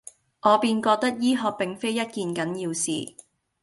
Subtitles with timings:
[0.41, 3.13] 我便覺得醫學並非一件緊要事，